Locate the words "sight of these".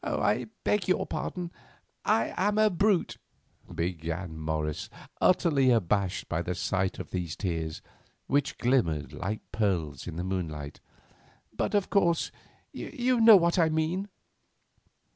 6.55-7.35